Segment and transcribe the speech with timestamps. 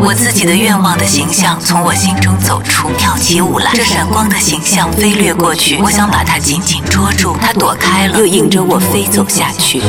[0.00, 3.70] 我自己的愿望的形象从我心中走出，跳起舞来。
[3.74, 9.80] 这闪光的形象飞掠过去，我想把它紧紧捉住，它躲开了，又引着我飞走下去。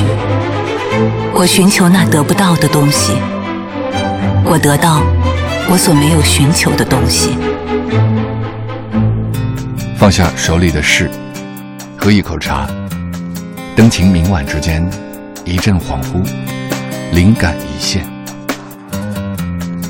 [1.34, 3.14] 我寻求那得不到的东西，
[4.46, 5.02] 我得到
[5.70, 7.38] 我所没有寻求的东西。
[9.98, 11.10] 放下手里的事，
[11.98, 12.68] 喝一口茶，
[13.76, 14.88] 灯情明晚之间，
[15.44, 16.24] 一阵恍惚，
[17.12, 18.15] 灵感一现。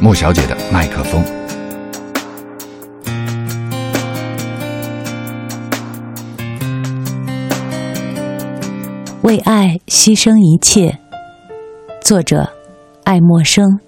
[0.01, 1.23] 莫小姐的麦克风。
[9.23, 10.99] 为爱牺牲一切，
[12.01, 12.47] 作者：
[13.03, 13.79] 爱默生。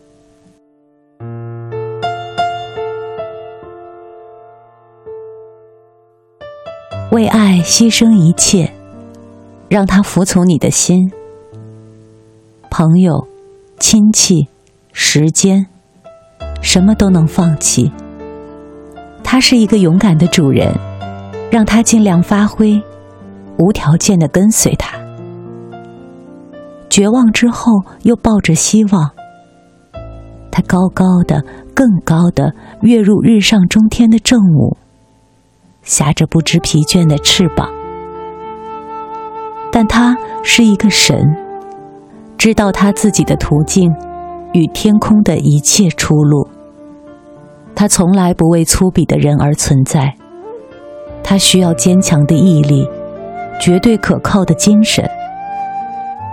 [7.12, 8.74] 为爱牺牲一切，
[9.70, 11.12] 让他服从你的心。
[12.72, 13.28] 朋友、
[13.80, 14.48] 亲戚、
[14.92, 15.68] 时间。
[16.68, 17.90] 什么都能放弃。
[19.24, 20.70] 他是一个勇敢的主人，
[21.50, 22.84] 让他尽量发挥，
[23.58, 24.98] 无条件的跟随他。
[26.90, 29.10] 绝望之后又抱着希望。
[30.52, 31.42] 他高高的、
[31.74, 34.76] 更高的跃入日上中天的正午，
[35.84, 37.70] 夹着不知疲倦的翅膀。
[39.72, 41.18] 但他是一个神，
[42.38, 43.90] 知道他自己的途径
[44.52, 46.50] 与天空的一切出路。
[47.80, 50.16] 他从来不为粗鄙的人而存在，
[51.24, 52.90] 他需要坚强的毅力，
[53.62, 55.08] 绝对可靠的精神。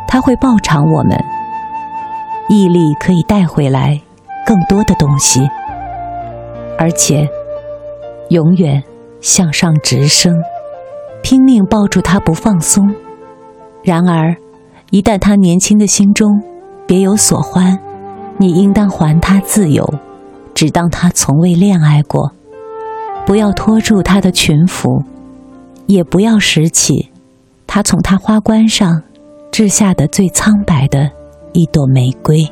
[0.09, 1.22] 他会报偿我们，
[2.48, 4.00] 毅力可以带回来
[4.47, 5.47] 更多的东西，
[6.78, 7.28] 而且
[8.31, 8.82] 永远
[9.21, 10.32] 向上直升，
[11.22, 12.94] 拼命抱住他不放松。
[13.82, 14.34] 然而，
[14.88, 16.43] 一旦他年轻的心中
[16.87, 17.78] 别有所欢，
[18.38, 19.87] 你应当还他自由。
[20.54, 22.31] 只当他从未恋爱过，
[23.26, 25.03] 不要拖住他的裙服，
[25.87, 27.10] 也不要拾起
[27.66, 29.03] 他从他花冠上
[29.50, 31.10] 掷下的最苍白的
[31.53, 32.48] 一朵玫瑰。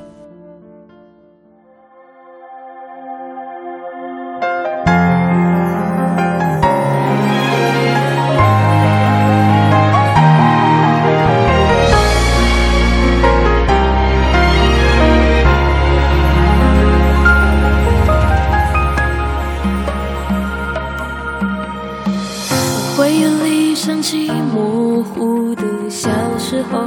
[24.53, 26.79] 模糊的小时候，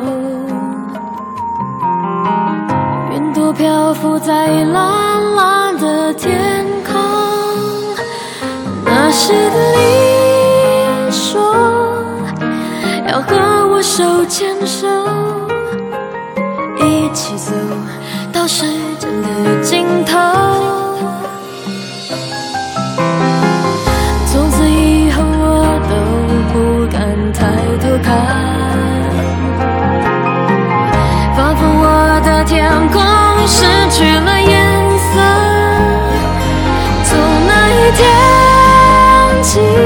[3.13, 6.93] 云朵漂浮在蓝蓝的天空，
[8.85, 9.57] 那时的
[11.07, 11.53] 你说
[13.07, 13.35] 要和
[13.69, 14.87] 我手牵手，
[16.77, 17.51] 一起走
[18.31, 18.65] 到时
[18.99, 19.27] 间的
[19.63, 19.74] 尽
[39.55, 39.84] 天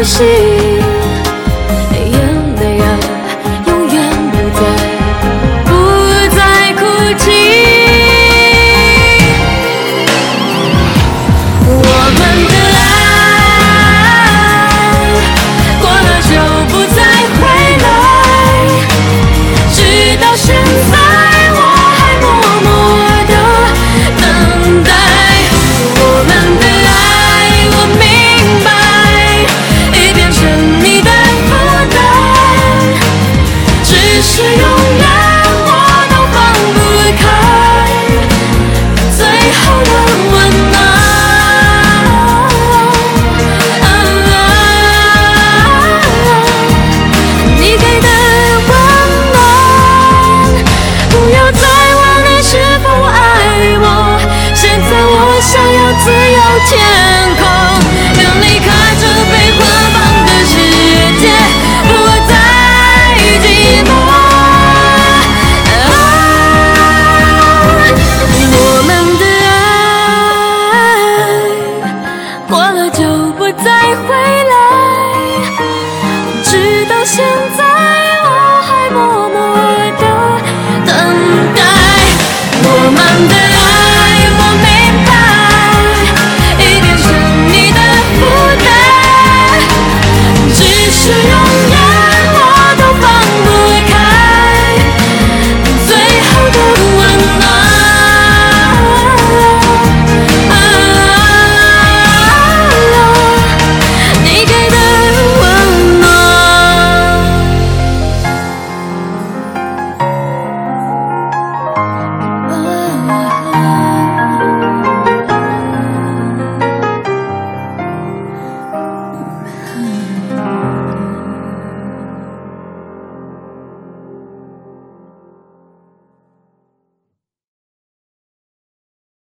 [0.00, 0.59] 呼吸。